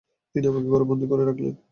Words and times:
তিনি 0.35 0.45
আমাকে 0.47 0.67
ঘরে 0.67 0.85
বন্দী 0.89 1.05
করে 1.07 1.23
রাখলেন। 1.25 1.53